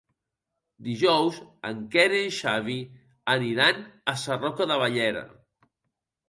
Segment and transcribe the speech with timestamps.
[0.85, 1.35] Dijous
[1.69, 2.79] en Quer i en Xavi
[3.35, 3.85] aniran
[4.15, 5.25] a Sarroca de Bellera.